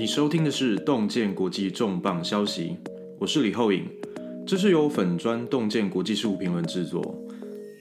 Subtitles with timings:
[0.00, 2.74] 你收听的是洞见国际重磅消息，
[3.18, 3.84] 我是李厚颖，
[4.46, 7.14] 这是由粉砖洞见国际事务评论制作。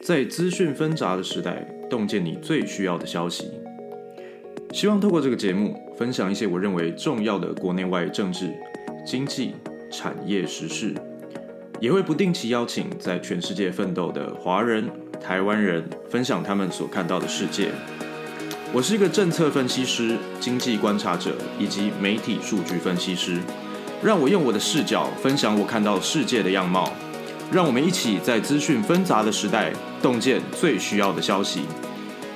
[0.01, 3.49] 在资讯纷杂的时代，洞见你最需要的消息。
[4.73, 8.51] 希望透过这个节目，分享一些我认为重要的国内外政治、
[9.05, 9.53] 经济、
[9.89, 10.93] 产业时事，
[11.79, 17.69] 也会不定期邀请在全世界奋斗的华人、台湾人，分享他们所看到的世界。
[18.71, 23.41] 我是一个政策分析师、经济观察者以及媒体数据分析师。
[24.03, 26.93] 让我用我的视角分享我看到世界的样貌。
[27.51, 31.61] 让我们一起在资讯纷杂的时代，洞见最需要的消息。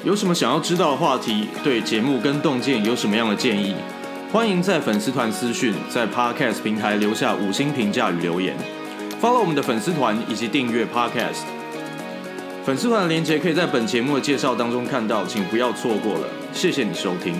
[0.03, 1.47] 有什么想要知道的话题？
[1.63, 3.75] 对节目跟洞见有什么样的建议？
[4.31, 8.57] 欢迎在粉丝团私讯，在 Podcast 平台留下五星评价与留言。
[9.21, 11.43] Follow 我们的粉丝团以及订阅 Podcast。
[12.65, 16.27] 粉丝团的连接可以在本节目的介绍当中看到，请不要错过了。
[16.53, 17.35] 谢谢你收听。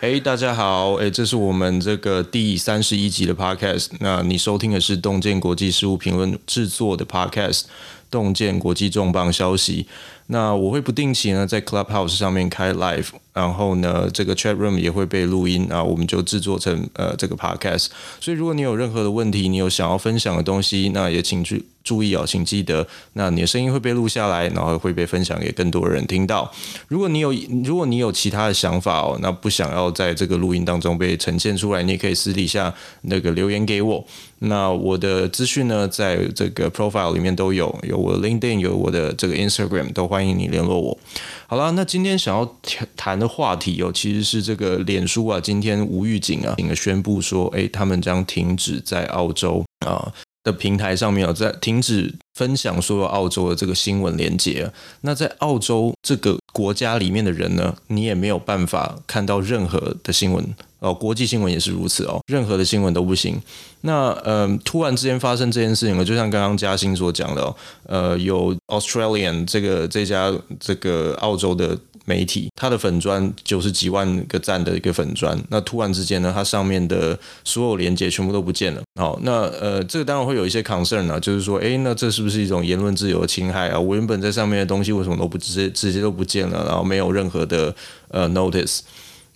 [0.00, 3.88] 嘿，大家好，哎，这是我们这个第三十一集的 Podcast。
[3.98, 7.64] 那你收听的是洞见国际事务评论制作的 Podcast，
[8.10, 9.86] 洞见国际重磅消息。
[10.30, 17.86] 那我会不定期呢在 Clubhouse 上面开 Live，然后呢这个 Chat Room 也会被录音啊，我们就制作成呃这个 Podcast。
[18.20, 26.52] 所以如果你有任何的问题，你有想要分享的东西，那也请注注意哦，请记得，那你的声音会被录下来，然后会被分享给更多人听到。
[26.88, 27.32] 如果你有
[27.64, 34.04] 如果你有其他的想法哦，那不想要在这个录音当中被呈现出来，你也可以私底下那个留言给我。
[34.40, 40.08] 那我的资讯呢，在这个 Profile 里面都有，有我的 LinkedIn，有我的这个 Instagram 都。
[40.08, 40.98] 欢迎你联络我。
[41.46, 42.56] 好了，那今天想要
[42.96, 50.10] 谈的话题哦，其实是这个脸书啊，今天无预警啊，宣布说，诶，他们将停止在澳洲啊
[50.42, 54.70] 的平台上面有，在停止分享所有澳洲的这个新闻连接。
[55.00, 60.44] 那在澳洲这个国家里面的人呢，你也没有办法看到任何的新闻。
[60.80, 63.36] 哦，国际新闻也是如此哦，任何的新闻都不行。
[63.80, 71.76] 那呃，突然之间发生这件事情了，就像刚刚嘉欣所讲的哦，呃，有 Australian 这个这家这个澳洲的
[72.08, 78.82] 媒体，它的粉砖九十几万个赞的一个粉砖，那突然之间呢，它上面的所有连接全部都不见了。
[78.98, 83.78] 好，那呃，这个当然会有一些 concern 啊，就是说，诶，那这是不是一种言论自由的侵害啊？
[83.78, 87.74] 我原本在上面的东西为什么都不直接直接都不见了，然后没有任何的
[88.08, 88.80] 呃 notice？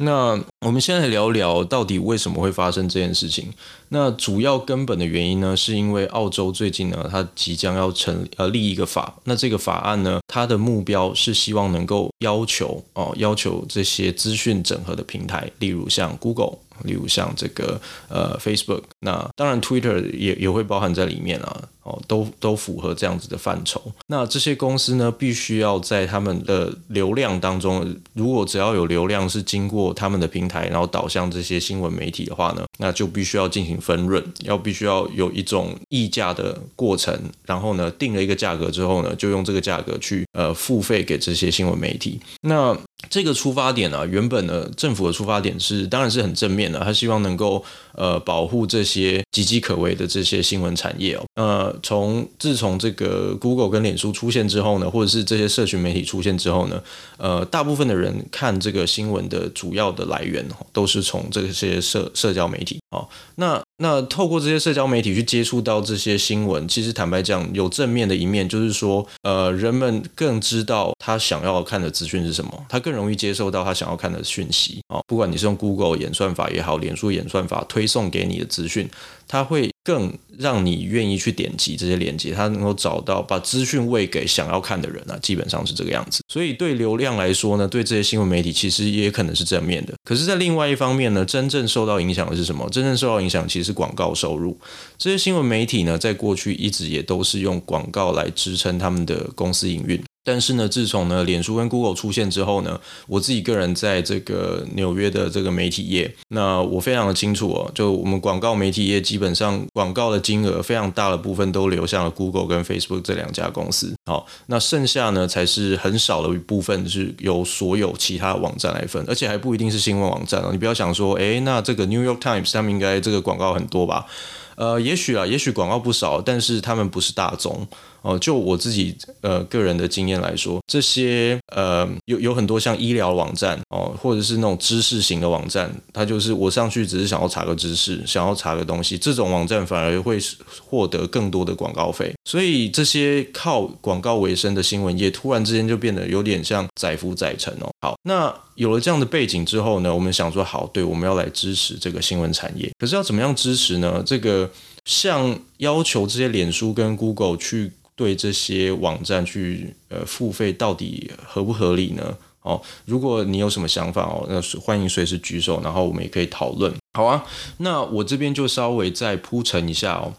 [0.02, 3.52] 那我们现在聊聊到底为什么会发生这件事情。
[3.88, 9.14] 那主要根本的原因呢，是因为澳洲最近呢，它即将要成呃立一个法。
[9.24, 16.58] 那这个法案呢，它的目标是希望能够要求哦，要求这些资讯整合的平台，例如像 Google。
[16.84, 23.82] 例如像这个呃 Facebook，那当然 Twitter 也也会包含在里面啊，哦，都都符合这样子的范畴。
[24.06, 42.20] 那这些公司呢，必须要在他们的流量当中，如果只要有流量是经过他们的平台，然后导向这些新闻媒体的话呢，那就必须要进行分润，要必须要有一种议价的过程，然后呢，定了一个价格之后呢，就用这个价格去呃付费给这些新闻媒体。
[42.42, 42.76] 那
[43.10, 47.62] 这个出发点啊，原本呢，政府的出发点是当然是很正面的，他希望能够
[47.94, 51.24] 呃保护这些岌岌可危的这些新闻产业哦。
[51.34, 56.82] 呃，从自从这个 Google 跟脸书出现之后呢，或者是这些社群媒体出现之后呢，
[57.16, 63.08] 呃，大部分的人看这个新闻的主要的来源都是从这些社社交媒体哦。
[63.36, 75.00] 那那透过这些社交媒体去接触到这些新闻，其实坦白讲，有正面的一面，就是说，呃，人们更知道他想要看的资讯是什么，他更容易接受到他想要看的讯息啊。
[75.08, 78.88] 不管你是用 Google 演算法也好，脸书演算法推送给你的资讯，
[79.26, 86.22] 它会更让你愿意去点击这些链接，它能够找到把资讯喂给想要看的人啊，基本上是这个样子。
[86.28, 89.94] 所以对流量来说呢，对这些新闻媒体其实也可能是正面的。
[90.04, 92.68] 可是，在另外一方面呢，真正受到影响的是什么？
[92.70, 94.56] 真正受到影响其实是广告收入。
[94.96, 100.02] 这些新闻媒体呢，在过去一直也都是用广告来支撑他们的公司营运。
[100.24, 113.94] 但是呢，自从呢脸书跟 Google 出现之后呢，我自己个人在这个纽约的这个媒体业，那我非常的清楚哦，就我们广告媒体业基本上广告的金额非常大的部分都流向了 Google 跟 Facebook 这两家公司。
[114.06, 120.50] 好，那剩下呢才是很少的一部分是由所有其他网站来分，而且还不一定是新闻网站哦。
[120.52, 124.06] 你不要想说，诶，那这个 New York Times 他们应该这个广告很多吧？
[124.54, 127.66] 呃，也许啊，也许广告不少，但是他们不是大众
[128.02, 128.18] 哦。
[128.18, 140.18] 就我自己呃个人的经验来说，这些呃有有很多像医疗网站哦，或者是那种知识型的网站，它就是我上去只是想要查个知识，想要查个东西，这种网站反而会
[140.64, 142.12] 获得更多的广告费。
[142.24, 147.68] 所以这些靠广告为生的新闻业，突然之间就变得有点像载浮载沉哦。
[147.80, 152.70] 好，那有了这样的背景之后呢，我们想说好，对，我们要来支持这个新闻产业。
[152.78, 154.02] 可是要怎么样支持呢？
[154.04, 154.50] 这个
[154.84, 162.16] 像要求这些脸书跟 Google 去对这些网站去呃付费，到底合不合理呢？
[162.42, 166.72] 哦，如果你有什么想法哦，那欢迎随时举手，然后我们也可以讨论。
[166.94, 167.24] 好啊，
[167.58, 170.12] 那我这边就稍微再铺陈一下哦。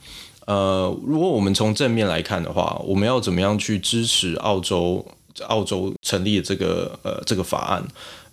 [0.45, 5.05] 呃，如果我们从正面来看的话，我们要怎么样去支持澳洲？
[5.47, 7.83] 澳洲成立的这个呃这个法案。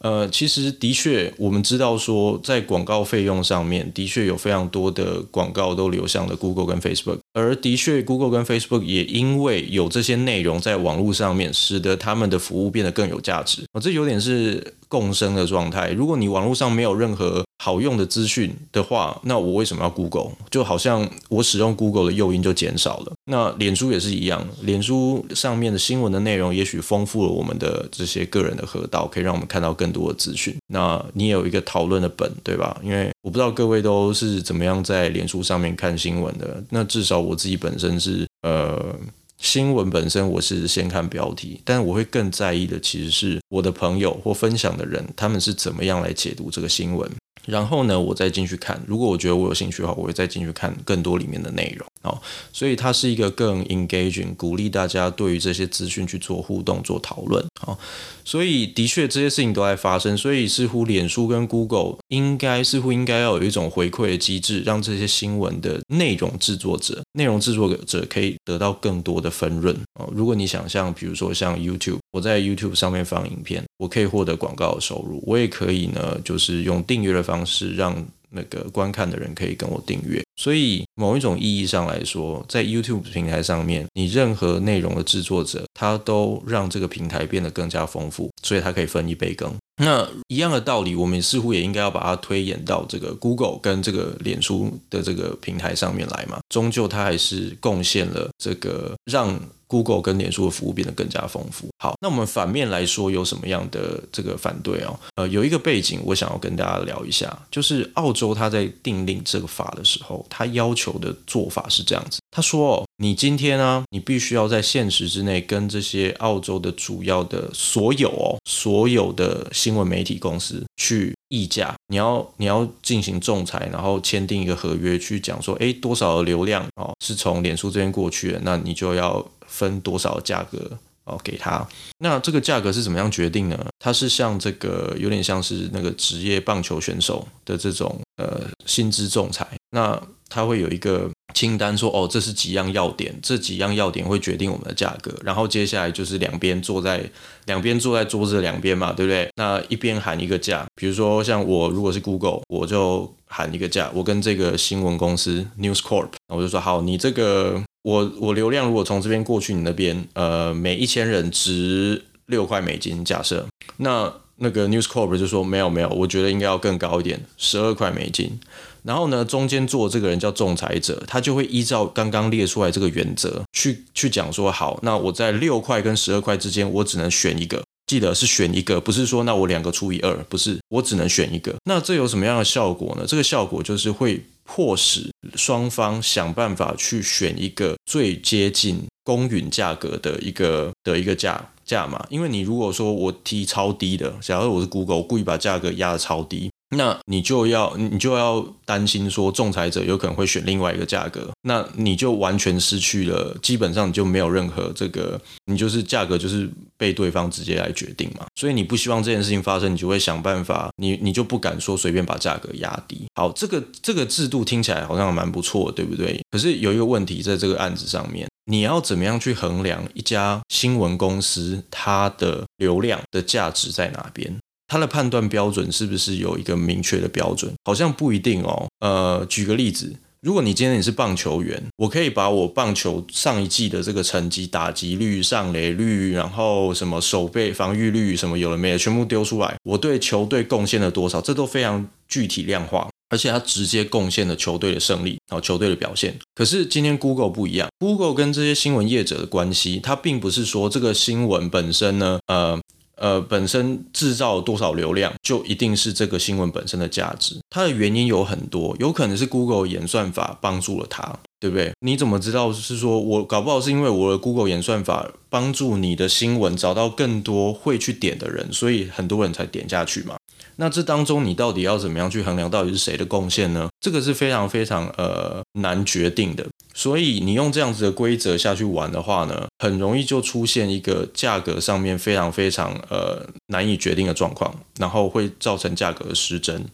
[0.00, 13.62] 呃，其实的确，我们知道说，在广告费用上面，的确有非常多的广告都流向了 Google 跟 Facebook，而的确，Google 跟 Facebook 也因为有这些内容在网络上面，使得他们的服务变得更有价值。
[13.72, 15.90] 啊，这有点是共生的状态。
[15.90, 20.32] 如果你网络上没有任何好用的资讯的话，那我为什么要 Google？
[20.50, 23.12] 就好像我使用 Google 的诱因就减少了。
[23.26, 32.80] 那脸书也是一样，脸书上面的新闻的内容也许丰富了我们的这些个人的河道，可以让我们看到更多的资讯，那你也有一个讨论的本，对吧？
[32.82, 36.64] 因为我不知道各位都是怎么样在脸书上面看新闻的。
[36.70, 38.96] 那至少我自己本身是，呃，
[39.36, 47.06] 新闻本身我是先看标题，但我会更在意的其实是我的朋友或分享的人，他们是怎么样来解读这个新闻。
[47.46, 48.80] 然后呢，我再进去看。
[48.86, 51.89] 如果我觉得我有兴趣的话，我会再进去看更多里面的内容。
[52.02, 52.18] 哦，
[52.52, 57.44] 所以它是一个更 engaging，鼓励大家对于这些资讯去做互动、做讨论。
[57.60, 57.78] 好，
[58.24, 60.16] 所以的确这些事情都在发生。
[60.16, 69.76] 所以似乎脸书跟 Google 应该似乎应该要有一种回馈的机制，让这些新闻的内容制作者、内容制作者可以得到更多的分润。
[70.00, 78.06] 哦，如果你想象，比如说像 YouTube，我在 YouTube 上面放影片，我可以获得广告收入，我也可以呢，就是用订阅的方式让。
[78.32, 89.52] 那个观看的人可以跟我订阅，所以某一种意义上来说，在 YouTube 平台上面，你任何内容的制作者，他都让这个平台变得更加丰富，所以他可以分一杯羹。
[89.82, 99.40] 那一样的道理，我们似乎也应该要把它推演到这个 Google 跟这个脸书的这个平台上面来嘛，终究它还是贡献了这个让。
[99.70, 101.68] Google 跟脸书的服务变得更加丰富。
[101.78, 104.98] 好，那我们反面来说有什么样的这个反对哦？
[105.14, 112.18] 呃，有一个背景，我想要跟大家聊一下，就是澳洲他在订立这个法的时候，他要求的做法是这样子。
[112.32, 129.24] 他说哦，你今天呢，你必须要在限时之内跟这些澳洲的主要的所有哦，所有的新闻媒体公司去议价，你要你要进行仲裁，然后签订一个合约，去讲说，诶，多少的流量哦是从脸书这边过去的，那你就要。
[129.60, 131.66] 分多少价格哦给他？
[131.98, 133.66] 那这个价格是怎么样决定呢？
[133.78, 139.46] 它是像这个有点像是那个职业棒球选手的这种呃薪资仲裁。
[139.70, 145.14] 那他会有一个清单说哦，这是几样要点，这几样要点会决定我们的价格。
[145.24, 147.02] 然后接下来就是两边坐在
[147.46, 149.28] 两边坐在桌子两边嘛，对不对？
[149.36, 157.62] 那一边喊一个价，比如说像我如果是 Google，我就喊一个价，我跟这个新闻公司 News Corp，我就说好，你这个。
[157.82, 163.46] 我我流量如果从这边过去你那边，呃，每一千人值六块美金，假设，
[163.78, 168.38] 那那个 News Corp 就说没有没有，我觉得应该要更高一点，十二块美金。
[168.82, 177.62] 然后呢，中间做这个人叫仲裁者，他就会依照刚刚列出来这个原则去去讲说，好，那我在六块跟十二块之间，我只能选一个。
[177.86, 181.52] 记得是选一个，不是说那我两个除以二，不是，我只能选一个。
[181.64, 183.04] 那这有什么样的效果呢？
[183.04, 192.06] 这个效果就是会迫使双方想办法去选一个最接近公允价格的一个的一个价价码。
[192.10, 196.48] 因为你如果说我提超低的，假如我是 Google，我故意把价格压得超低。
[196.76, 208.24] 那你就要你就要担心说，仲裁者有可能会选另外一个价格，那你就完全失去了，基本上你就没有任何这个，你就是价格就是被对方直接来决定嘛。
[208.36, 213.04] 所以你不希望这件事情发生，你就会想办法，你你就不敢说随便把价格压低。
[213.16, 216.20] 好，这个这个制度听起来好像蛮不错，对不对？
[216.30, 224.38] 可是有一个问题在这个案子上面，你要怎么样去衡量一家新闻公司它的流量的价值在哪边？
[224.70, 227.52] 他的判断标准是不是有一个明确的标准？
[227.64, 228.68] 好像不一定哦。
[228.78, 242.88] 呃，举个例子，如果你今天你是棒球员，我可以把我棒球上一季的这个成绩、打击率、上垒率，然后什么守备防御率，什么有了没有，全部丢出来，我对球队贡献了多少，这都非常具体量化。
[243.08, 246.16] 而且它直接贡献了球队的胜利，然后球队的表现。
[246.36, 252.56] 可是今天 Google 不一样，Google 跟这些新闻业者的关系，它并不是说这个新闻本身呢，呃。
[253.00, 257.40] 呃，本身制造多少流量，就一定是这个新闻本身的价值。
[257.48, 261.72] 它的原因有很多，有可能是 Google 演算法帮助了它，对不对？
[261.80, 270.16] 你怎么知道是说我搞不好是因为我的 Google 演算法帮助你的新闻找到更多会去点的人，所以很多人才点下去嘛？
[270.56, 273.68] 那这当中你到底要怎么样去衡量到底是谁的贡献呢？
[273.80, 276.46] 这个是非常非常呃难决定的。
[276.74, 286.64] 所以你用这样子的规则下去玩的话呢，很容易就出现一个价格上面非常非常呃难以决定的状况，然后会造成价格的失真。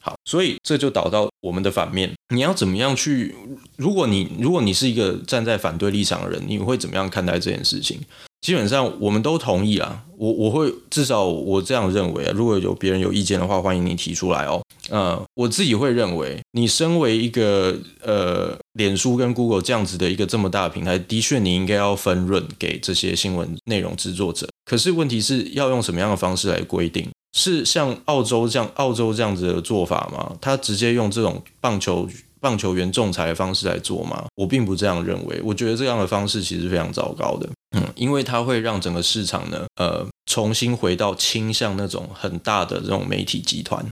[0.00, 3.34] 好，所以这就导到我们的反面，你要怎么样去？
[3.76, 7.98] 如果你如果你是一个站在反对立场的人，你会怎么样看待这件事情？
[8.44, 12.32] 基本上我们都同意啊，我我会至少我这样认为啊。
[12.34, 14.62] 如果有别人有意见的话，欢迎你提出来哦。
[14.90, 24.46] 呃，我自己会认为，你身为一个呃，脸书跟 Google 这样子的一个这么大的平台，的确你应该要分润给这些新闻内容制作者。
[24.66, 27.08] 可是问题是要用什么样的方式来规定？
[27.32, 30.36] 是像澳洲这样澳洲这样子的做法吗？
[30.42, 32.06] 他直接用这种棒球
[32.44, 34.26] 棒球员仲裁的方式来做吗？
[34.34, 35.40] 我并不这样认为。
[35.42, 37.48] 我觉得这样的方式其实非常糟糕的。
[37.74, 43.82] 嗯，因为它会让整个市场呢，呃，重新回到倾向那种很大的这种媒体集团。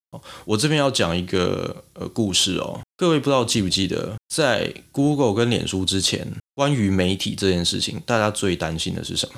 [0.44, 9.36] 我这边要讲一个呃故事哦，各位不知道记不记得，在 Google 跟脸书之前，关于媒体这件事情，大家最担心的是什么？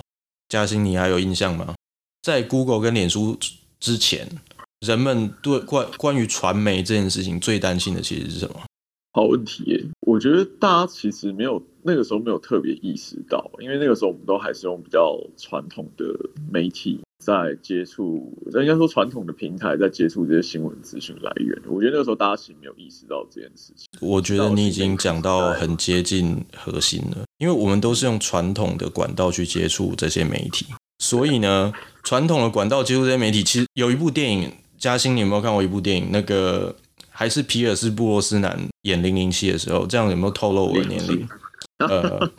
[0.48, 1.72] 嘉欣，你还有印象吗？
[2.20, 3.38] 在 Google 跟脸书
[3.78, 4.28] 之前，
[4.80, 8.56] 人们对关关于传媒这件事情最担心的其实是什么？
[9.14, 16.04] 好问题耶，我觉得大家其实没有那个时候没有特别意识到，因为那个时候我们都还是用比较传统的
[16.50, 21.56] 媒体在接触，应该说传统的平台在接触这些新闻资讯来源。
[21.68, 23.86] 我觉得那个时候大家其实没有意识到这件事情。
[24.00, 30.66] 我觉得你已经讲到很接近核心了，因为我们都是用传统的管道去接触这些媒体，
[30.98, 36.08] 所以呢，传统的管道接触这些媒体，其实有一部电影，嘉欣，你有没有看过一部电影？
[36.10, 36.74] 那个。
[37.14, 41.26] 还是皮尔斯布洛斯南演零零七的时候，这样有没有透露我的年龄？
[41.78, 42.30] 呃，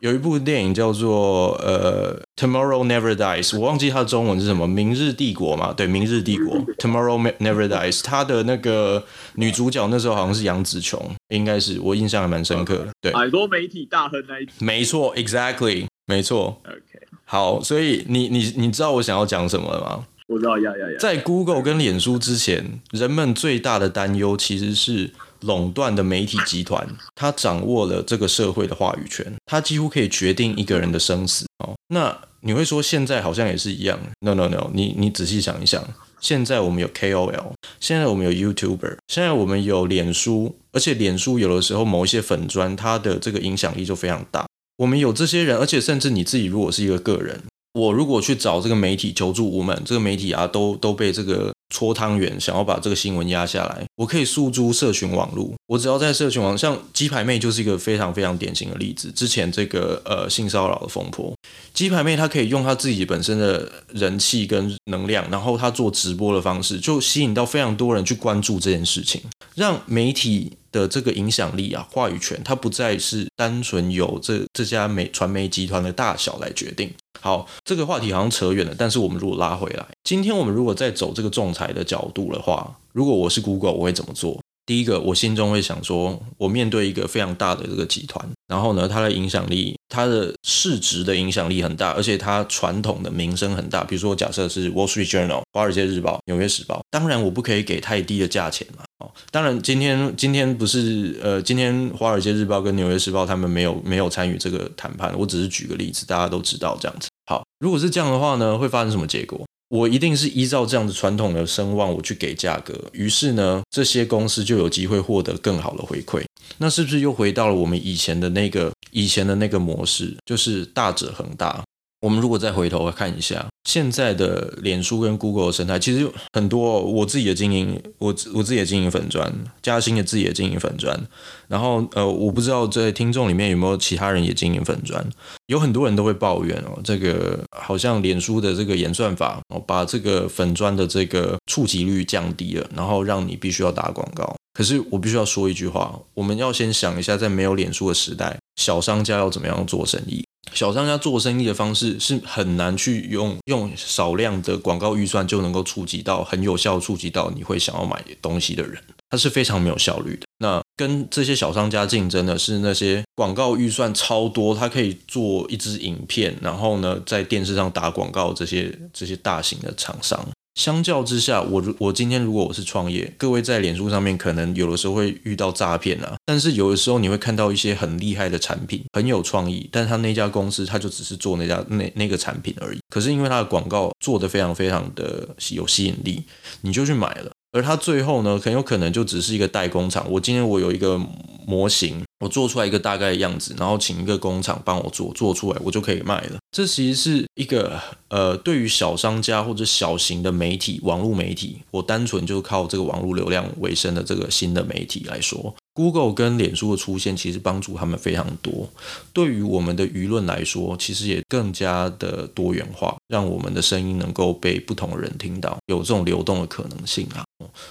[0.00, 5.72] 有一部电影叫做呃《Tomorrow Never Dies》，我忘记它的中文是什么，《明日帝国》嘛？
[5.72, 9.02] 对，《明日帝国》《Tomorrow Never Dies》，它的那个
[9.34, 12.88] 女主角那时候好像是杨紫琼，应该是我印象还蛮深刻的。
[13.00, 16.60] 对，很多媒体大亨那一没错，Exactly，没错。
[16.66, 20.04] OK，好，所以你你你知道我想要讲什么了吗？
[20.32, 20.96] 我知道，呀呀呀！
[20.98, 25.10] 在 Google 跟脸书之前，人们最大的担忧其实是
[25.40, 31.44] 垄断的媒体集团，它掌握了这个社会的话语权，它几乎可以决定一个人的生死。
[31.58, 35.84] 哦，那你会说现在好像也是一样？No No No，你你仔细想一想，
[36.20, 44.46] 现在我们有 KOL，现在我们有 YouTuber，现在我们有脸书，而且脸书有的时候某一些粉砖，它的这个影响力就非常大。
[44.78, 47.40] 我们有这些人，而且甚至你自己如果是一个个人。
[47.72, 53.84] 我如果去找这个媒体求助无门，这个媒体啊都都被这个搓汤圆，想要把这个新闻压下来。
[53.96, 59.10] 我可以诉诸社群网络，我只要在社群网，像鸡排妹就是一个非常非常典型的例子。
[59.12, 61.32] 之前这个呃性骚扰的风波，
[61.72, 69.22] 鸡排妹她可以用她自己本身的人气跟能量，然后她做直播的方式，就吸引到非常多人去关注这件事情，
[69.54, 76.92] 让媒体的这个影响力啊话语权，它不再是单纯由这这家媒传媒集团的大小来决定。
[77.20, 78.74] 好，这个话题好像扯远了。
[78.76, 84.40] 但是我们如果拉回来，今天我们如果再走这个仲裁的角度的话，如果我是 Google，我会怎么做？
[84.72, 93.84] 第一个，我心中会想说，我面对一个非常大的这个集团，然后呢，它的影响力，它的市值的影响力很大，而且它传统的名声很大。
[93.84, 98.82] 比如说，假设是 Wall Street Journal、华尔街日报、纽约时报，当然我不可以给太低的价钱嘛。
[99.04, 107.10] 哦，当然今天今天不是呃，今天华尔街日报跟纽约时报他们没有没有参与这个谈判，我只是举个例子，大家都知道这样子。
[107.26, 109.38] 好，如果是这样的话呢，会发生什么结果？
[109.72, 116.22] 我一定是依照这样的传统的声望，我去给价格，于是呢，这些公司就有机会获得更好的回馈。
[116.58, 121.64] 那是不是又回到了我们以前的那个以前的那个模式，就是大者恒大？
[122.02, 129.32] 我们如果再回头看一下现在的脸书跟 Google 的生态，其实很多我自己的经营，我我自己的经营粉专，
[129.62, 131.00] 嘉兴的自己的经营粉专，
[131.46, 135.08] 然后呃，我不知道在听众里面有没有其他人也经营粉专，
[135.46, 144.34] 有很多人都会抱怨哦，这个好像脸书的这个演算法哦，把这个粉专的这个触及率降低了，然后让你必须要打广告。
[144.52, 150.24] 可是我必须要说一句话，我们要先想一下，在没有脸书的时代，小商家要怎么样做生意？
[150.54, 160.26] 小商家做生意的方式是很难去用用少量的广告预算就能够触及到很有效触及到你会想要买东西的人，它是非常没有效率的。
[160.38, 170.26] 那跟这些小商家竞争的是那些广告预算超多，他可以做一支影片，然后呢在电视上打广告这些这些大型的厂商。
[170.54, 186.22] 相较之下，我我今天如果我是创业，各位在脸书上面可能有的时候会遇到诈骗啊，但是有的时候你会看到一些很厉害的产品，很有创意，但他那家公司他就只是做那家那那个产品而已，可是因为他的广告做得非常非常的有吸引力，
[186.60, 187.30] 你就去买了。
[187.52, 190.10] 而他最后呢，很有可能就只是一个代工厂。
[190.10, 190.98] 我今天我有一个
[191.46, 196.38] 模型，我做出来一个大概的样子，然后请一个工厂帮我做，做出来我就可以卖了。
[196.52, 205.52] 这其实是一个呃，对于小商家或者小型的媒体、网络媒体，我单纯就靠这个网络流量为生的这个新的媒体来说。
[205.74, 208.68] Google 跟脸书的出现，其实帮助他们非常多。
[209.12, 217.24] 对于我们的舆论来说，其实也更加的多元化，让我们的声音能够被不同的人听到，有这种流动的可能性啊。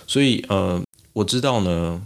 [0.05, 0.81] 所以，呃，
[1.13, 2.01] 我知道呢，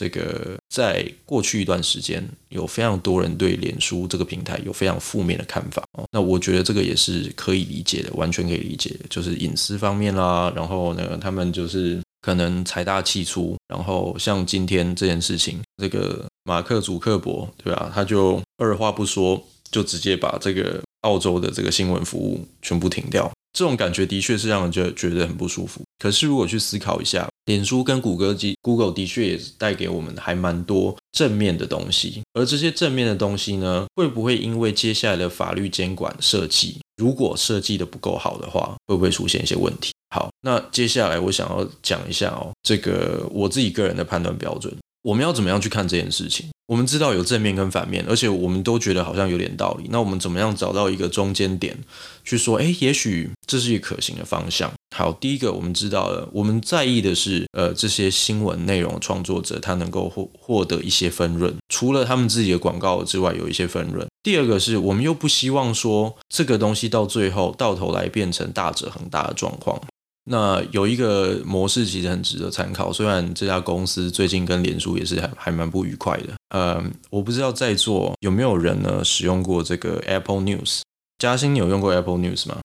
[0.00, 6.04] 这个在过去一段时间，有非常多人对脸书这个平台有非常负面的看法哦。
[6.10, 12.00] 那我觉得这个也是可以理解的，完全可以理解，就是隐私方面啦，然后呢，他们就是。
[12.22, 17.90] 可能财大气粗，然后像今天这件事情，这个马克·祖克伯，对吧？
[17.94, 23.32] 他就二话不说，就直接把这个澳洲的这个新闻服务全部停掉。
[23.54, 25.80] 这种感觉的确是让人觉觉得很不舒服。
[26.00, 32.22] 可是如果去思考一下，脸书跟谷歌机，Google 的确也带给我们还蛮多正面的东西。
[32.32, 39.92] 而这些正面的东西呢，会不会因为接下来的法律监管设计，如果设计的不够好的话，会不会出现一些问题？
[40.14, 46.48] 好，那接下来我想要讲一下哦，这个我自己个人的判断标准，我们要怎么样去看这件事情？
[46.66, 49.88] 我们知道有正面跟反面，而且我们都觉得好像有点道理。
[49.90, 51.76] 那我们怎么样找到一个中间点，
[52.24, 54.72] 去说，哎，也许这是一个可行的方向？
[54.94, 64.06] 好，第一个我们知道了，我们在意的是，呃，这些新闻内容创作者他能够获获得一些分润，除了他们自己的广告之外，有一些分润。
[64.22, 69.80] 第二个是我们又不希望说这个东西到最后到头来变成大者恒大的状况。
[70.24, 76.34] 那有一个模式其实很值得参考，虽然这家公司最近跟脸书也是还还蛮不愉快的。
[76.50, 80.80] 呃，我不知道在座有没有人呢使用过这个 Apple News？
[81.18, 82.58] 嘉兴，你有用过 Apple News 吗？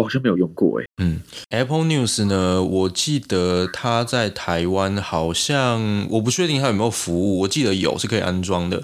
[0.00, 0.86] 我好像没有用过诶。
[1.02, 8.82] 嗯，Apple News 呢，我记得它在台湾好像，我不确定它有没有服务，我记得有是可以安装的。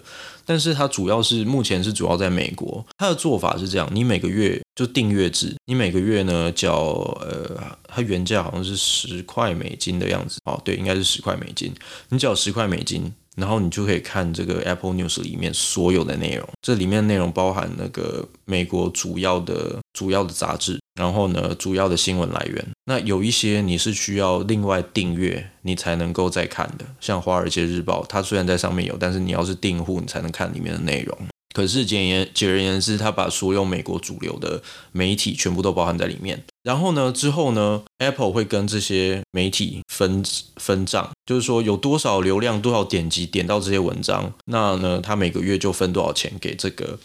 [0.48, 6.76] 但是它主要是目前是主要在美国，它的做法是这样：你每个月就订阅制，你每个月呢缴
[7.20, 11.72] 呃，它原价好像是十块美金的样子，哦，对，应该是十块美金，
[12.10, 13.12] 你缴十块美金。
[13.36, 22.66] 然后你就可以看这个 Apple News 里面所有的内容，这里面内容包含那个美国主要的主要的杂志，然后呢，主要的新闻来源。
[22.86, 31.16] 那有一些你是需要另外订阅，你才能够再看的，像《华尔街日报》，它虽然在上面有，但是你要是订户，你才能看里面的内容。
[31.56, 36.44] 可是简言简而言之，他把所有美国主流的媒体全部都包含在里面。
[36.62, 40.22] 然后呢，之后呢，Apple 会跟这些媒体分
[40.56, 46.98] 分账，就是说有多少流量、多少点击点到这些文章，那呢，他每个月就分多少钱给这个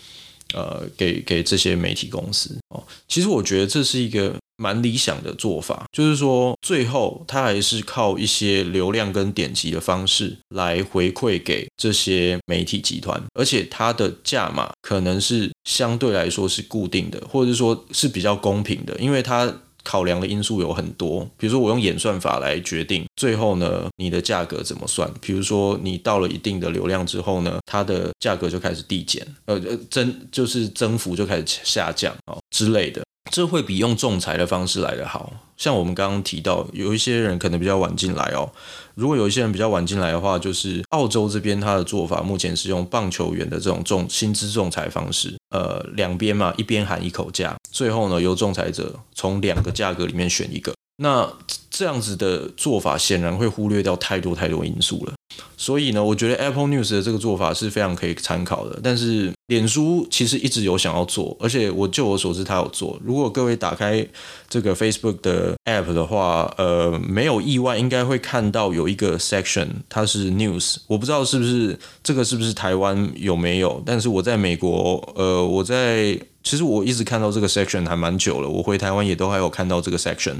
[0.54, 2.84] 呃，给给这些媒体公司哦。
[3.08, 4.36] 其实我觉得这是一个。
[4.58, 19.52] 蛮理想的做法，就是说最后他还是靠一些流量跟点击的方式来回馈给这些媒体集团，而且它的价码可能是相对来说是固定的，或者是说是比较公平的，因为它
[19.84, 33.02] 考量的因素有很多，比如说我用演算法来决定最后呢你的价格怎么算，比如说你到了一定的流量之后呢，它的价格就开始递减，呃呃增就是增幅就开始下降啊之类的。
[33.32, 38.52] 这会比用仲裁的方式来得好，像我们刚刚提到，有一些人可能比较晚进来哦。
[38.96, 50.74] 如果有一些人比较晚进来的话，就是澳洲这边他的做法，目前是用棒球员的这种仲薪资仲裁方式，呃，两边嘛，一边喊一口价，最后呢，由仲裁者从两个价格里面选一个。
[50.98, 51.32] 那
[51.70, 55.14] 这样子的做法显然会忽略掉太多太多因素了。
[55.58, 58.80] 所以呢，我觉得 Apple News 的这个做法是非常可以参考的。
[58.84, 63.00] 但是脸书其实一直有想要做，而且我就我所知，他有做。
[63.04, 64.06] 如果各位打开
[64.50, 70.78] 这个 Facebook 的 App 的话，呃，没有意外，应该会看到有一个 section，它是 News。
[70.88, 78.50] 我不知道是不是这个是不是台湾有没有，但是我在美国，呃，我在其实我一直看到这个 section 还蛮久了。
[78.50, 80.38] 我回台湾也都还有看到这个 section，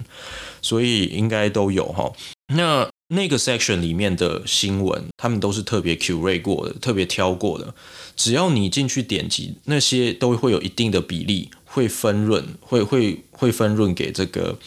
[0.62, 2.12] 所以应该都有哈。
[2.56, 7.74] 那那个 section 里面的新闻，他们都是特别 curate 过的，特别挑过的。
[8.16, 14.58] 只要你进去点击，那些都会有一定的比例会分润，会会会分润给这个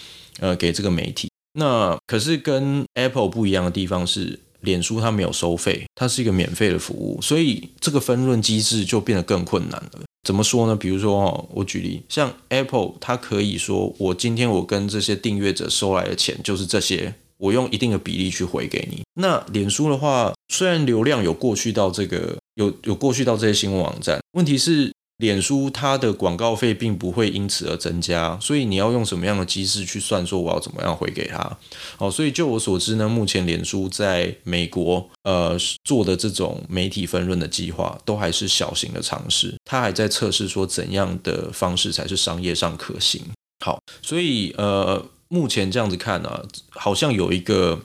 [0.40, 1.30] 呃给这个媒体。
[1.58, 10.00] 那可是跟 Apple 不一样的地方是，脸书它没有收费，它是一个免费的服务，所以这个分润机制就变得更困难了。
[10.26, 10.74] 怎么说呢？
[10.74, 19.02] 比如说哦，我举例，像 Apple，它可以说，我今天我跟这些订阅者收来的钱就是这些，我用一定的比例去回给你。
[19.20, 24.92] 那脸书的话，虽然流量有过去到这个，有有过去到这些新闻网站，问题是。
[25.18, 31.56] 脸书它的广告费并不会因此而增加，所以你要用什么样的机制去算说我要怎么样回给他？
[31.96, 43.22] 好，所以就我所知呢，目前脸书在美国呃做的这种媒体分润的计划都还是小型的尝试，它还在测试说怎样的方式才是商业上可行。
[43.64, 45.00] 好，所以呃
[45.34, 47.80] 目前这样子看、啊，好像有一个。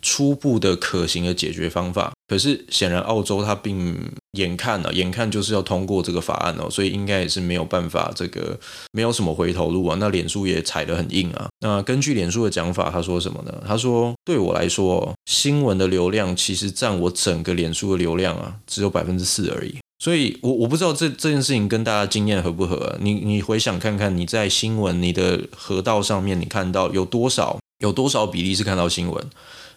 [0.00, 3.98] 初步的可行的解决方法，可是显然澳洲它并
[4.38, 8.56] 眼看了，眼看就是要通过这个法案哦，所以应该也是没有办法，这个
[8.92, 9.96] 没有什么回头路啊。
[9.98, 11.48] 那脸书也踩得很硬啊。
[11.62, 13.52] 那根据脸书的讲法，他说什么呢？
[13.66, 19.78] 他说对我来说，新闻的流量其实占我整个脸书的流量啊，只有百分之四而已。
[19.98, 22.96] 所以我我不知道这这件事情跟大家经验合不合？
[23.00, 29.24] 你你回想看看，你在新闻你的河道上面，你看到有多少有多少比例是看到新闻？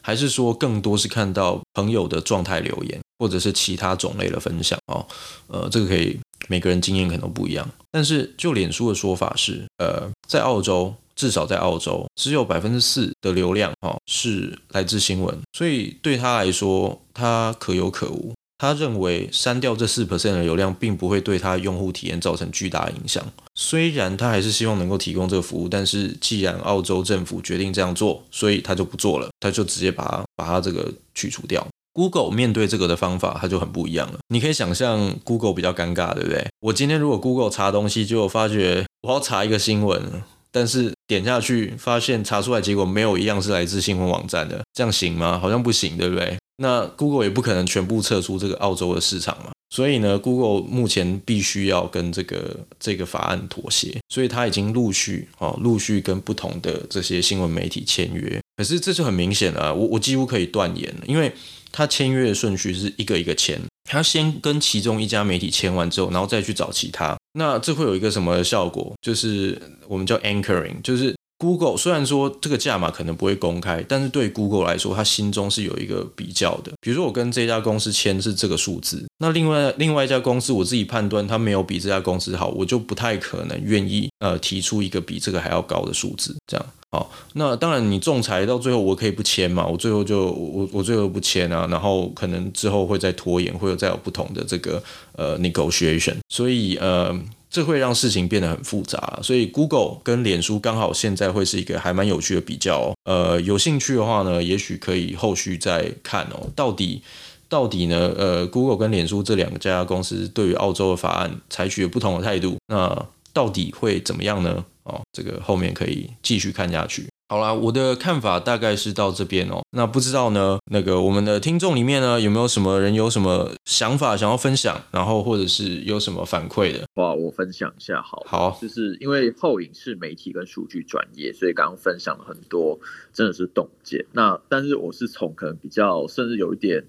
[0.03, 5.05] 还是说更多是看到朋友的状态留言，或者是其他种类的分享哦，
[5.47, 7.69] 呃，这个可以每个人经验可能不一样。
[7.91, 18.33] 但是就脸书的说法是，呃，在澳洲至少在澳洲只有百分之四的流量哦是来自新闻，所以对他来说，他可有可无。
[18.61, 23.25] 他认为删掉这四 percent 的流量，并不会对他用户体验造成巨大影响。
[23.55, 31.65] 虽然他还是希望能够提供这个服务，但是既然澳洲政府决定这样做，所以他就不做了，他就直接把它把它这个去除掉。
[31.93, 34.19] Google 面对这个的方法，它就很不一样了。
[34.27, 36.45] 你可以想象 Google 比较尴尬，对不对？
[36.59, 40.21] 我今天如果 Google 查东西，结果发觉我要查一个新闻，
[40.51, 45.39] 但是点下去发现查出来结果没有一样是来自新闻网站的，这样行吗？
[45.39, 46.37] 好像不行，对不对？
[46.57, 58.39] 那 Google 也不可能全部撤出这个澳洲的市场嘛，所以呢，Google 目前必须要跟这个这个法案妥协，所以他已经陆续哦，陆续跟不同的这些新闻媒体签约。
[58.57, 61.31] 可是这就很明显了，我我几乎可以断言了，因为
[61.71, 63.59] 他签约的顺序是一个一个签，
[63.89, 67.17] 他先跟其中一家媒体签完之后，然后再去找其他。
[67.33, 68.93] 那这会有一个什么效果？
[69.01, 71.15] 就是我们叫 anchoring，就是。
[71.41, 76.71] Google 虽然说这个价码可能不会公开，但是对 Google 来说，他心中是有一个比较的。
[76.79, 86.35] 比如说，我跟这家公司签是这个数字，那另外另外一家公司，我自己判断它没有比这家公司好，我就不太可能愿意呃提出一个比这个还要高的数字。
[86.45, 97.19] 这样好，那当然你仲裁到最后，我可以不签嘛，我最后就我我最后不签啊，然后可能之后会再拖延，会有再有不同的这个呃 negotiation，所以呃。
[97.51, 102.95] 这会让事情变得很复杂，所以 Google 跟脸书刚好现在会是一个还蛮有趣的比较哦。
[103.03, 106.49] 呃，有兴趣的话呢，也许可以后续再看哦。
[106.55, 107.01] 到底
[107.49, 108.13] 到底呢？
[108.17, 114.63] 呃，Google 跟脸书这两家公司对于澳洲的法案采取了不同的态度，那到底会怎么样呢？
[114.83, 117.05] 哦，这个后面可以继续看下去。
[117.31, 119.61] 好啦，我的看法大概是到这边哦。
[119.71, 126.83] 那不知道呢，那个我们的听众里面呢，有没有什么人有什么想法想要分享，然后或者是有什么反馈的？
[126.95, 132.77] 哇，我分享一下好，好，就是因为后影是媒体跟数据专业，所以刚刚分享了很多，
[133.13, 134.05] 真的是洞见。
[134.11, 136.83] 那但是我是从可能比较，甚至有一点。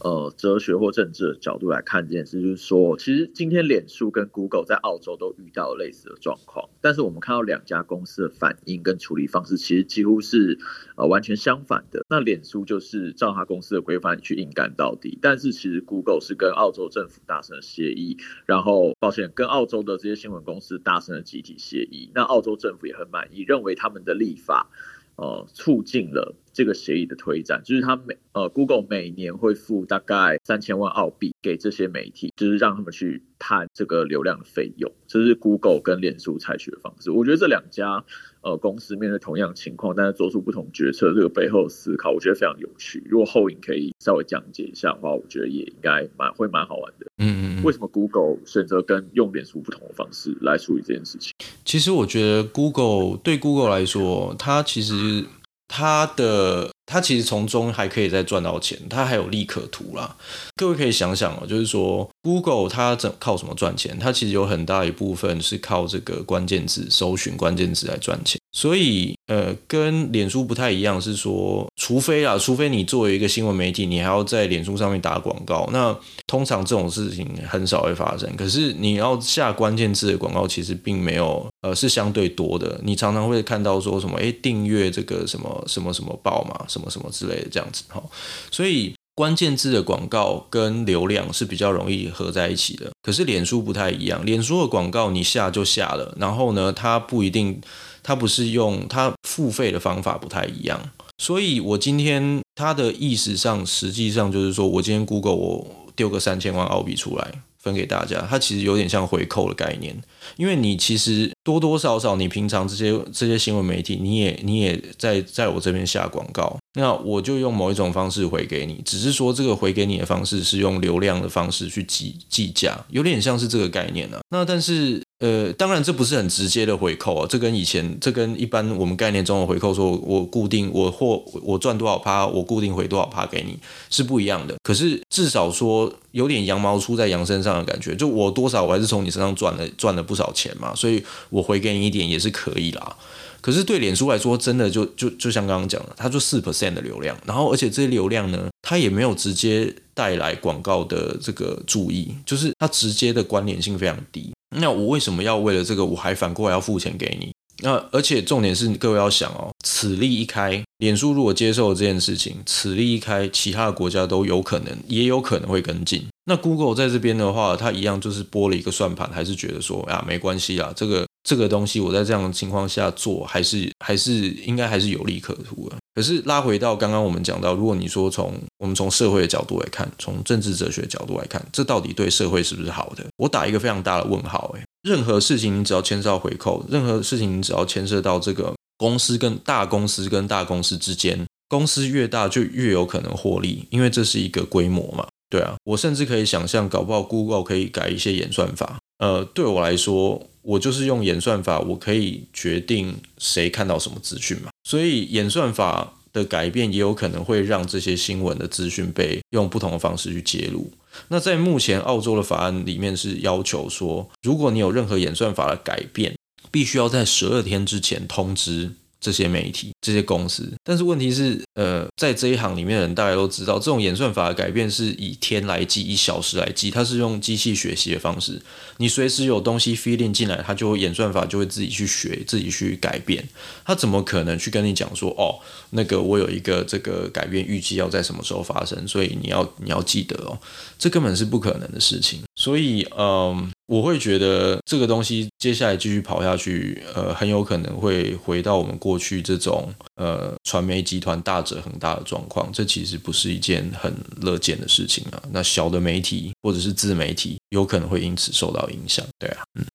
[0.00, 10.56] 呃，哲学或政治的角度来看这件事，就是说，其实今天脸书跟 Google 在澳洲都遇到类似的状况，但是我们看到两家公司的反应跟处理方式，其实几乎是
[10.96, 12.04] 呃完全相反的。
[12.08, 22.12] 那脸书就是照他公司的规范去硬干到底，但是其实 Google 是跟澳洲政府达成了协议，然后抱歉，跟澳洲的这些新闻公司达成了集体协议。
[22.14, 24.70] 那澳洲政府也很满意，认为他们的立法
[25.16, 26.36] 呃促进了。
[26.58, 34.90] 这个协议的推展，就是他每呃，Google 每年会付大概三千万澳币给这些媒体，就是让他们去摊这个流量的费用。
[35.06, 37.12] 这是 Google 跟脸书采取的方式。
[37.12, 38.04] 我觉得这两家
[38.40, 43.00] 呃公司面对同样情况，但是做出不同决策，这个背后思考，我觉得非常有趣。
[43.08, 47.06] 如果后影可以稍微讲解一下的话，我觉得也应该蛮会蛮好玩的。
[47.18, 47.62] 嗯嗯。
[47.62, 51.30] 为什么 Google 选择跟用脸书不同的方式来处理这件事情？
[51.64, 55.24] 其实我觉得 Google 对 Google 来说，它其实。
[55.68, 60.16] 他的他其实从中还可以再赚到钱，他还有利可图啦。
[60.56, 63.98] 各位可以想想哦，就是说 Google 它怎靠什么赚钱？
[63.98, 68.37] 它其实有很大一部分是靠这个关键字搜寻关键字来赚钱。
[68.52, 75.94] 所以呃，跟脸书不太一样，是说，除非啊，除非你作为一个新闻媒体，你还要在脸书上面打广告，那
[76.26, 78.28] 通常这种事情很少会发生。
[78.36, 82.80] 可是你要下关键字的广告，其实并没有呃，是相对多的。
[82.82, 88.02] 你常常会看到说什么，诶，订阅这个什么什么什么报嘛，什么什么之类的这样子哈，
[88.50, 88.94] 所以。
[89.18, 94.24] 关键字的广告跟流量是比较容易合在一起的，可是脸书不太一样。
[94.24, 97.60] 脸书的广告你下就下了，然后呢，它不一定，
[98.08, 100.80] 它不是用它付费的方法不太一样。
[101.18, 109.94] 所以我今天它的意思上，实际上就是说我今天 Google 我丢个三千万澳币出来分给大家，它其实有点像回扣的概念，
[110.38, 116.56] 因为你其实多多少少你平常这些这些新闻媒体，你也你也在在我这边下广告。
[116.78, 124.22] 那我就用某一种方式回给你，只是说这个回给你的方式是用流量的方式去计计价，有点像是这个概念呢、啊。
[124.30, 133.58] 那但是呃，当然这不是很直接的回扣啊，这跟以前这跟一般我们概念中的回扣，说我固定我或我赚多少趴，我固定回多少趴给你
[133.90, 134.54] 是不一样的。
[134.62, 142.96] 可是至少说有点羊毛出在羊身上的感觉，就我多少我还是从你身上赚了赚了不少钱嘛，所以我回给你一点也是可以啦。
[143.40, 154.32] 可是对脸书来说，真的就就就像刚刚讲的，它就四 percent 的流量，然后而且这些流量呢，它也没有直接带来广告的这个注意，就是它直接的关联性非常低。
[154.56, 157.32] 那我为什么要为了这个，我还反过来要付钱给你？
[157.60, 166.06] 那而且重点是各位要想哦，此例一开，脸书如果接受这件事情，此例一开，其他的国家都有可能，也有可能会跟进。
[166.26, 171.04] 那 Google 在这边的话，它一样就是拨了一个算盘，还是觉得说啊，没关系啊，这个。
[171.28, 175.76] 这个东西我在这样的情况下做，还是还是应该还是有利可图的。
[175.94, 183.04] 可是拉回到刚刚我们讲到，如果你说从我们从社会的角度来看，从政治哲学的角度来看，这到底对社会是不是好的？
[183.18, 184.54] 我打一个非常大的问号。
[184.56, 195.06] 诶，任何事情你只要牵涉到回扣，任何事情你只要牵涉到这个公司跟大公司跟大公司之间，公司越大就越有可能获利，因为这是一个规模嘛。
[195.28, 198.78] 对啊，我甚至可以想象，搞不好 Google 可以改一些演算法。
[198.98, 200.28] 呃，对我来说。
[200.40, 204.48] 我就是用演算法，我可以决定谁看到什么资讯嘛。
[204.64, 210.72] 所以演算法的改变也有可能会让这些新闻的资讯被用不同的方式去揭露。
[211.08, 216.16] 那在目前澳洲的法案里面是要求说，如果你有任何演算法的改变，
[216.50, 218.70] 必须要在十二天之前通知。
[219.00, 228.40] 这些媒体、这些公司，但是问题是，呃，在这一行里面的人，大家都知道，这种演算法的改变是以天来计，以小时来计，它是用机器学习的方式。
[228.78, 233.24] 你随时有东西 feed in 进来，它就演算法就会自己去学，自己去改变。
[233.64, 235.38] 它怎么可能去跟你讲说，哦，
[235.70, 240.38] 那个我有一个这个改变预计要在什么时候发生，所以你要你要记得哦，
[240.78, 242.22] 这根本是不可能的事情。
[242.34, 243.50] 所以，嗯。
[243.68, 255.20] 我会觉得这个东西接下来继续跑下去，呃，很有可能会回到我们去这种呃传媒集团大者很大的状况，这其实不是一件很乐见的事情啊。
[255.32, 259.66] 那小的媒体或者是自媒体有可能会因此受到影响，对啊，嗯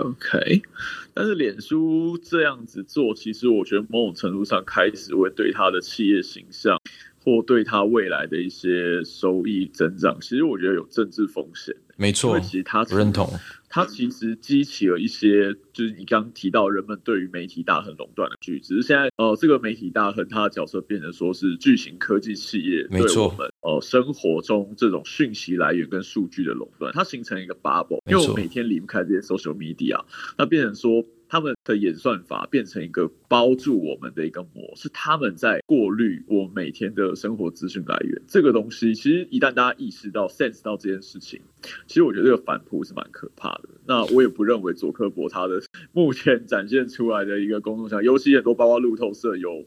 [0.00, 0.60] ，OK。
[1.14, 6.76] 但是脸书这样子做，其实我觉得某种程度上开始会对它的企业形象
[7.24, 11.74] 或对它未来的一些收益增长，其实我觉得有政治风险。
[11.96, 13.28] 没错，其实他认同。
[13.68, 30.04] 它其实激起了一些，就是你刚刚提到人们对于媒体大亨垄断的剧，只是现在呃，这个媒体大亨他的角色变成说是巨型科技企业对我们呃生活中这种讯息来源跟数据的垄断，它形成一个 bubble，因为我每天离不开这些 social media，
[30.36, 31.04] 那变成说。
[31.28, 38.22] 他们的演算法变成一个包住我们的一个膜，是他们在过滤我每天的生活资讯来源。
[38.26, 41.40] 这个东西其实一旦大家意识到、sense 到这件事情，
[41.86, 43.68] 其实我觉得这个反扑是蛮可怕的。
[43.86, 45.60] 那我也不认为佐科博他的
[45.92, 49.64] 目前展现出来的一个公众像，尤其很多包括路透社有。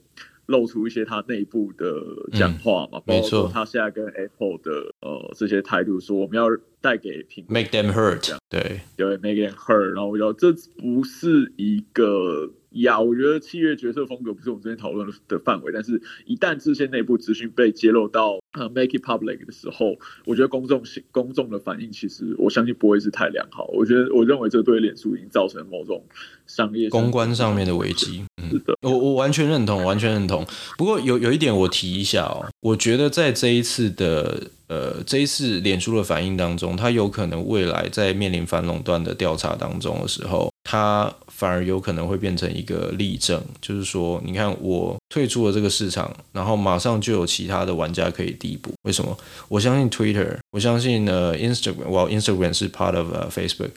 [0.52, 1.96] 露出一些他内部的
[2.34, 6.46] 讲话嘛，包括他现在跟 Apple 的呃这些态度，说我们要
[6.80, 12.52] 带给苹果 Make them hurt，对对，Make them hurt，然后我觉得这不是一个。
[12.72, 23.66] 呀我觉得企业决策风格不是我们这边讨论的范围，但是一旦这些内部资讯被揭露到呃 make it public 的时候，我觉得公众性公众的反应其实我相信不会是太良好。
[23.74, 26.02] 我觉得我认为这对脸书已经造成某种
[26.48, 28.24] 商业公关上面的危机。
[28.42, 30.46] 嗯，是的，我我完全认同，完全认同。
[30.78, 41.14] 不过有有一点我提一下哦，我觉得在这一次的呃这一次脸书的反应当中，它有可能未来在面临反垄断的调查当中的时候，它。
[41.42, 48.72] 反而有可能会变成一个例证，就是说，你看我退出了这个市场，然后马上就有其他的玩家可以递补。
[48.84, 49.18] 为什么？
[49.50, 53.72] 我相信 Twitter，我相信呃 Instagram，well Instagram 是 part of、Facebook，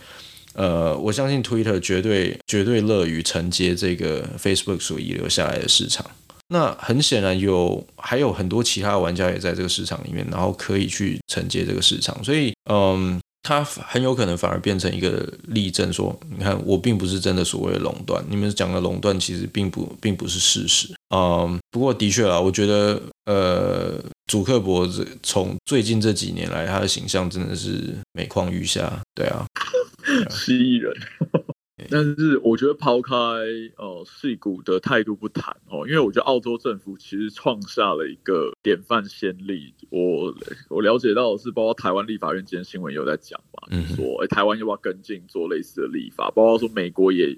[0.52, 6.04] 呃，我相信 Twitter 绝对绝对乐于承接这个 Facebook 所遗留下来的市场。
[6.48, 13.18] 那很显然有还有很多其他玩家也在这个市场里面，然后可以去承接这个市场，所以嗯。
[13.44, 20.88] 他很有可能反而变成一个例证，说，你看，我并不是真的所谓的垄断，你们讲的垄断其实并不并不是事实。
[21.14, 24.88] 嗯，不过的确啊，我觉得，呃，祖克伯
[25.22, 28.90] 从最近这几年来，他的形象真的是每况愈下。
[29.14, 29.44] 对啊，
[30.34, 30.90] 蜥蜴人。
[31.90, 33.14] 但是我觉得抛开
[33.76, 39.74] 呃矽谷的态度不谈哦，因为我觉得澳洲政府其实创下了一个典范先例。
[39.90, 40.34] 我
[40.68, 46.30] 我了解到的是，包括台湾立法院今天新闻有在讲嘛，就是说台湾要不要跟进做类似的立法？
[46.30, 47.36] 包括说美国也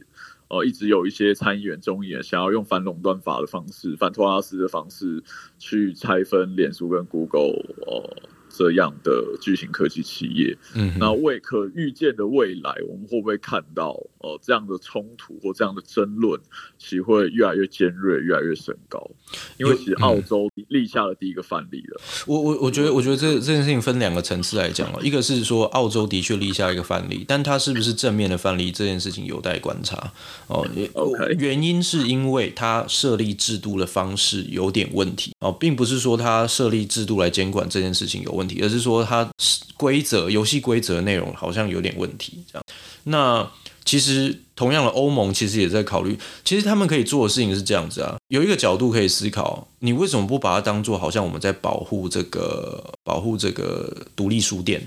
[0.48, 5.22] 呃一直有一些参议员、众议员想要用反垄断法的方式、反托拉斯的方式
[5.58, 8.28] 去拆分脸书跟 Google 哦、呃。
[8.56, 16.40] 这样的巨型科技企业，嗯，那未可预见的未来，我们会不会看到呃这样的冲突或这样的争论，
[16.78, 19.10] 其实会越来越尖锐，越来越升高？
[19.58, 22.00] 因为其实澳洲立下了第一个范例了。
[22.00, 30.10] 嗯、我我我觉得，我觉得这这件事情分两个层次来讲哦，一个是说澳洲的确立下一个范例，但它是不是正面的范例，这件事情有待观察
[30.46, 30.66] 哦。
[30.94, 38.45] OK，原因是因为它设立制度的方式有点问题哦，并不是说它设立制度来监管这件事情有问题。
[38.62, 39.28] 而是说，它
[39.76, 42.64] 规则、游戏规则内容好像有点问题，这样。
[43.04, 43.48] 那
[43.84, 46.18] 其实同样的，欧盟其实也在考虑。
[46.44, 54.84] 其实他们可以做的事情是这样子啊，有一个角度可以思考：你为什么不把它当做好像我们在保护这个、保护这个独立书店？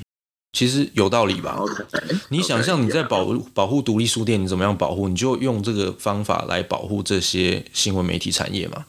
[0.52, 2.20] 其实有道理吧？Okay.
[2.30, 5.08] 你想象你在保保护独立书店，你怎么样保护？
[5.08, 8.86] 你就用这个方法来保护这些新闻媒体产业嘛？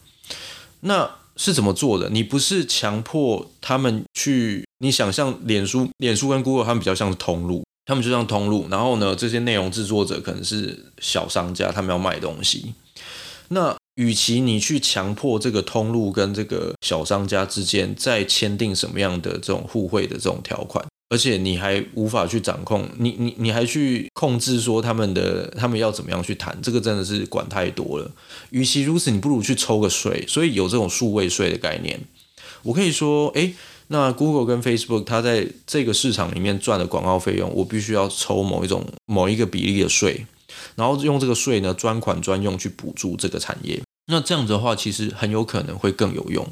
[0.81, 1.20] 那。
[1.41, 2.11] 是怎么做的？
[2.11, 8.69] 你不是强迫他们去，你想象脸书、脸书跟 Google 他们比较像是通路，他们就像通路。
[8.71, 12.75] 然后呢，这些内容制作者可能是小商家，他们要卖东西。
[13.49, 20.85] 那与其你去强迫这个通路跟这个小商家之间再签订什么样的这种互惠的这种条款。
[21.11, 28.09] 而且你还无法去掌控，你你你还去控制说他们的他们要怎么样去谈，这个真的是管太多了。
[28.51, 30.25] 与其如此，你不如去抽个税。
[30.29, 32.01] 所以有这种数位税的概念，
[32.63, 33.53] 我可以说，诶，
[33.89, 40.25] 那 Google 跟 Facebook 它在这个市场里面赚的广告费用，我必须要抽某一种某一个比例的税，
[40.77, 43.83] 然后用这个税呢专款专用去补助这个产业。
[44.11, 46.47] 那这样子的话，其实很有可能会更有用，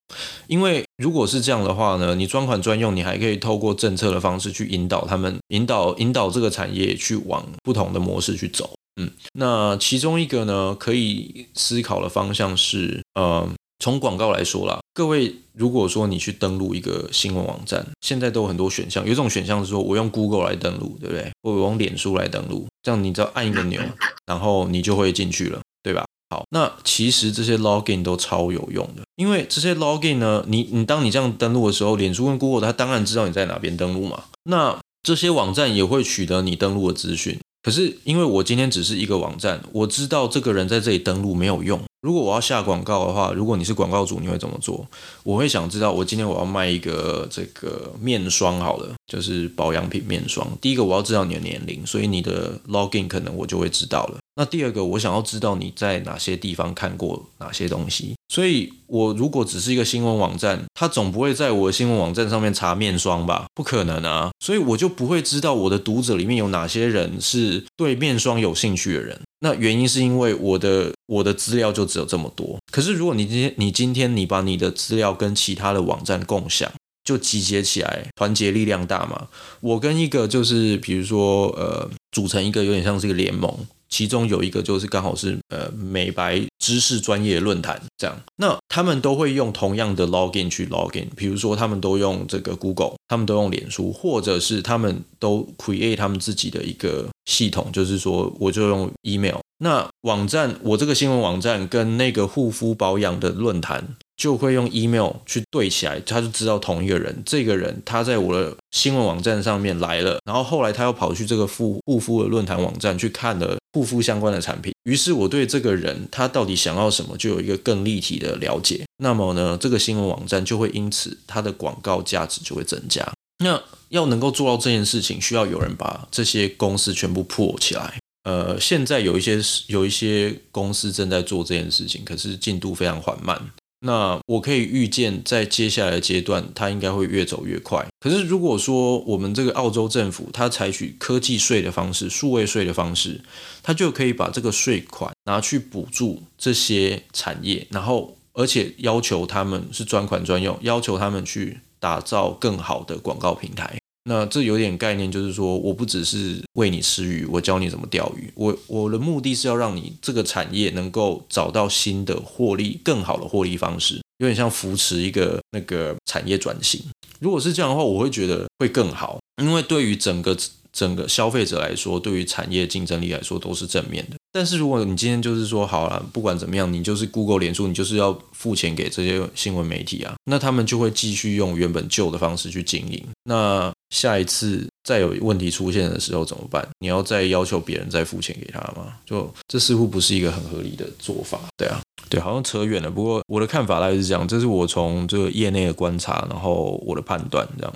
[0.46, 8.70] 因为如果是这样的话呢，你专款专用，你还可以透过政策的方式去引导他们，引导引导这个产业去往不同的模式去走。
[9.00, 21.30] 嗯，那其中一个呢，可以思考的方向是，呃，从广告来说啦，各位如果说你去登录一个新闻网站，现在都有很多选项，有一种选项是说我用 Google 来登录，对不对？
[21.42, 23.80] 或我用脸书来登录，这样你只要按一个钮，
[24.26, 26.04] 然后你就会进去了，对吧？
[26.30, 37.38] 好，那其实这些 login 都超有用的，因为这些 login 呢，你你当你这样登录的时候，脸书跟 Google 它当然知道你在哪边登录嘛，那这些网站也会取得你登录的资讯。
[37.62, 41.80] 可是因为我今天只是一个网站，我知道这个人在这里登录没有用。
[42.00, 44.86] 如果我要下广告的话，如果你是广告主，你会怎么做？
[45.24, 50.46] 我会想知道，我今天我要卖一个这个面霜，好了，就是保养品面霜。
[50.60, 54.18] 第一个我要知道你的年龄，所以你的 login 可能我就会知道了。
[54.38, 63.46] 那第二个，我想要知道你在哪些地方看过哪些东西，所以我如果只是一个新闻网站，他总不会在我的新闻网站上面查面霜吧？
[63.52, 69.20] 不可能啊，所以我就不会知道我的读者里面有哪些人是对面霜有兴趣的人。
[69.40, 72.58] 那原因是因为我的我的资料就只有这么多。
[72.70, 76.70] 可是如果你今天你今天你把你的资料跟其他的网站共享，
[77.02, 79.26] 就集结起来，团结力量大嘛。
[79.58, 83.52] 我跟一个就是比如说呃，组成一个有点像是一个联盟。
[83.88, 99.38] 其中有一个就是刚好是呃美白知识专业论坛这样，那他们都会用同样的 login 去 login，比如说他们都用这个 Google，他们都用脸书，或者是他们都 create 他们自己的一个系统，就是说我就用 email。
[99.60, 103.96] 那网站我这个新闻网站跟那个护肤保养的论坛。
[104.18, 107.22] 就会用 email 去对起来，他就知道同一个人。
[107.24, 114.72] 这个人他在我的新闻网站上面来了，然后后来他又跑去这个护护肤的论坛网站去看了护肤相关的产品。
[114.82, 118.84] 于是我对这个人他到底想要什么就有一个更立体的了解。
[118.98, 123.08] 那么呢，这个新闻网站就会因此它的广告价值就会增加。
[123.44, 127.98] 那要能够做到这件事情，需要有人把这些公司全部破起来。
[128.24, 133.40] 呃，现在有一些有一些公司正在做这件事情，可是进度非常缓慢。
[133.80, 137.86] 那我可以预见，在接下来的阶段，它应该会越走越快。
[138.00, 143.20] 可是如果说我们这个澳洲政府它采取科技税的方式、数位税的方式，
[143.62, 153.78] 它就可以把这个税款拿去补助这些产业，然后而且要求他们是专款专用，要求他们去打造更好的广告平台。
[154.08, 158.32] 那这有点概念，就是说，我不只是喂你吃鱼，我教你怎么钓鱼。
[158.34, 166.80] 我我的目的是要让你这个产业能够找到新的获利、更好的获利方式，有点像扶持一个那个产业转型。
[167.20, 170.34] 如果是这样的话，我会觉得会更好，因为对于整个
[170.78, 174.16] 整个消费者来说，对于产业竞争力来说都是正面的。
[174.30, 183.04] 但是如果你今天就是说好了，不管怎么样，你就是 Google、脸书，你就是要付钱给这些新闻媒体啊，那他们就会继续用原本旧的方式去经营。
[183.24, 186.64] 那下一次再有问题出现的时候怎么办？
[186.78, 188.94] 你要再要求别人再付钱给他吗？
[189.04, 191.40] 就这似乎不是一个很合理的做法。
[191.56, 192.88] 对啊，对，好像扯远了。
[192.88, 197.74] 不过我的看法大概是这样，这是我从这个业内的观察，然后我的判断这样。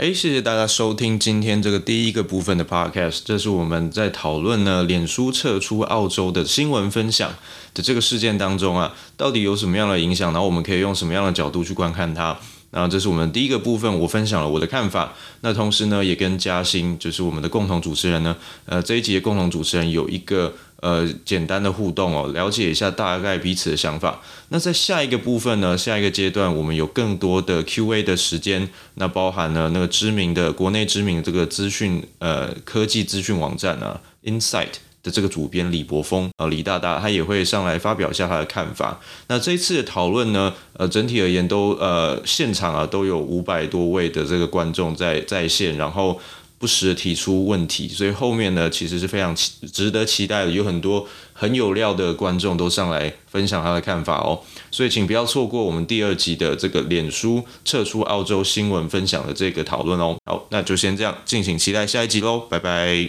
[0.00, 3.20] 哎，谢谢大家收听今天这个第一个部分的 podcast。
[3.22, 7.30] 这是我们在讨论呢，脸书撤出澳洲的新闻分享
[7.74, 10.32] 的这个事件当中啊，到底有什么样的影响？
[10.32, 12.34] 然后我们可以用什么样的角度去观看它？
[12.70, 15.12] 然后这是我们第一个部分，我分享了我的看法。
[15.42, 18.34] 那同时呢，也跟嘉欣，就是我们的共同主持人呢，
[18.64, 20.54] 呃，这一集的共同主持人有一个。
[20.80, 24.20] 呃，简单的互动哦，了解一下大概彼此的想法。
[24.48, 28.68] 那在下一个部分呢，下一个阶段，我们有更多的 Q&A 的时间。
[28.94, 34.72] 那包含了那个知名的国内知名这个资讯呃科技资讯网站啊，Insight
[35.02, 38.98] 的这个主编李柏锋啊，李大大，他也会上来发表一下他的看法。
[39.28, 46.18] 那这一次的讨论呢，呃，整体而言都呃现场啊都有五百多位的这个观众在在线，然后。
[46.60, 54.38] 不时的提出问题，所以后面呢，其实是非常值得期待的，有很多很有料的观众都上来分享他的看法哦，
[54.70, 60.14] 所以请不要错过我们第二集的这个脸书撤出澳洲新闻分享的这个讨论哦。
[60.26, 63.08] 好，那就先这样，敬请期待下一集喽，拜拜。